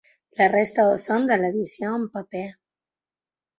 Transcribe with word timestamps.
La 0.39 0.45
resta 0.53 0.85
ho 0.91 0.95
són 1.03 1.29
de 1.33 1.37
l’edició 1.43 1.93
en 2.01 2.09
paper. 2.19 2.45